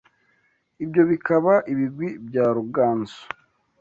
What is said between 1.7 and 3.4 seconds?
ibigwi bya Ruganzu